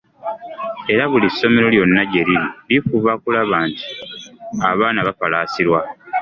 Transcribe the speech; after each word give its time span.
Era 0.93 1.03
buli 1.11 1.27
ssomero 1.31 1.67
lyonna 1.73 2.01
gye 2.11 2.21
liri, 2.29 2.49
lifuba 2.67 3.09
okulaba 3.17 3.55
nti 3.67 3.83
abaana 4.71 4.99
bafalaasirwa 5.07 5.79